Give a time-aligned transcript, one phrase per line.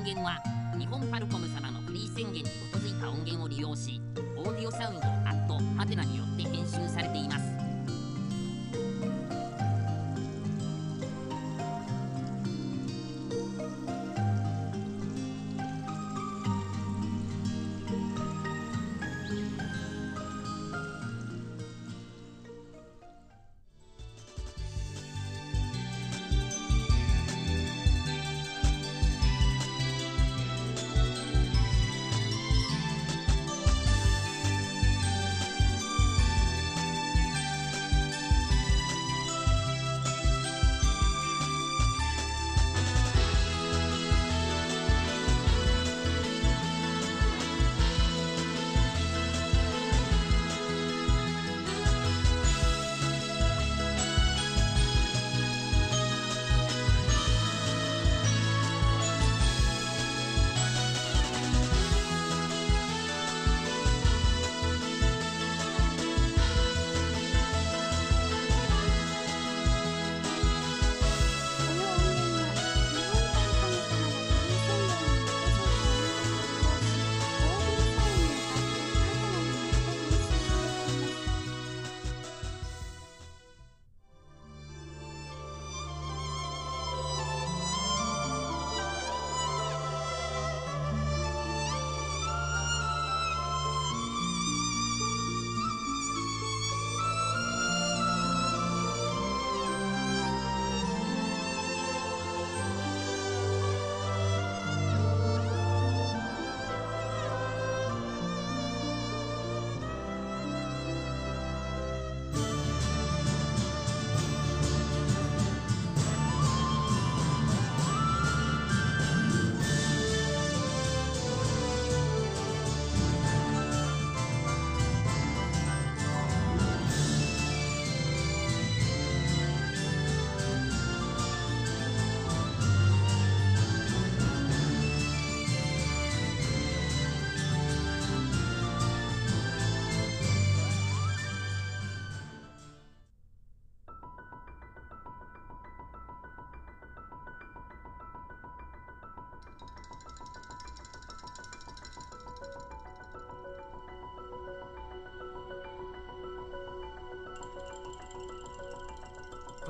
[0.00, 0.38] 音源は
[0.78, 4.00] 日本パルコム様のフリー宣言に基づいた音源を利用し
[4.34, 7.59] オーディオサウンドアットハテナによって編集されています。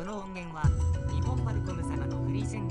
[0.00, 0.62] この音源は
[1.12, 2.69] 日本マルコム様のフリー宣言